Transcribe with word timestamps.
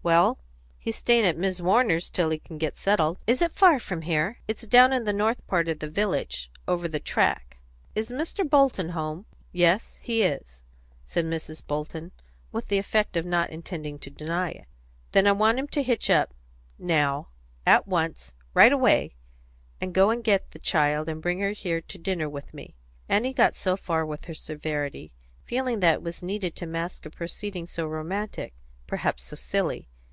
"Well, 0.00 0.38
he's 0.78 0.96
staying 0.96 1.26
at 1.26 1.36
Mis' 1.36 1.60
Warner's 1.60 2.08
till 2.08 2.30
he 2.30 2.38
can 2.38 2.56
get 2.56 2.78
settled." 2.78 3.18
"Is 3.26 3.42
it 3.42 3.52
far 3.52 3.78
from 3.78 4.02
here?" 4.02 4.38
"It's 4.48 4.66
down 4.66 4.90
in 4.90 5.04
the 5.04 5.12
north 5.12 5.46
part 5.46 5.68
of 5.68 5.80
the 5.80 5.90
village 5.90 6.50
Over 6.66 6.88
the 6.88 7.00
Track." 7.00 7.58
"Is 7.94 8.10
Mr. 8.10 8.48
Bolton 8.48 8.86
at 8.86 8.92
home?" 8.92 9.26
"Yes, 9.52 10.00
he 10.02 10.22
is," 10.22 10.62
said 11.04 11.26
Mrs. 11.26 11.66
Bolton, 11.66 12.12
with 12.52 12.68
the 12.68 12.78
effect 12.78 13.18
of 13.18 13.26
not 13.26 13.50
intending 13.50 13.98
to 13.98 14.08
deny 14.08 14.52
it. 14.52 14.64
"Then 15.12 15.26
I 15.26 15.32
want 15.32 15.58
him 15.58 15.68
to 15.68 15.82
hitch 15.82 16.08
up 16.08 16.32
now 16.78 17.28
at 17.66 17.86
once 17.86 18.32
right 18.54 18.72
away 18.72 19.14
and 19.78 19.92
go 19.92 20.08
and 20.08 20.24
get 20.24 20.52
the 20.52 20.58
child 20.58 21.10
and 21.10 21.20
bring 21.20 21.40
her 21.40 21.52
here 21.52 21.82
to 21.82 21.98
dinner 21.98 22.30
with 22.30 22.54
me." 22.54 22.76
Annie 23.10 23.34
got 23.34 23.54
so 23.54 23.76
far 23.76 24.06
with 24.06 24.24
her 24.24 24.32
severity, 24.34 25.12
feeling 25.44 25.80
that 25.80 25.94
it 25.96 26.02
was 26.02 26.22
needed 26.22 26.56
to 26.56 26.66
mask 26.66 27.04
a 27.04 27.10
proceeding 27.10 27.66
so 27.66 27.86
romantic, 27.86 28.54
perhaps 28.86 29.24
so 29.24 29.36
silly. 29.36 29.86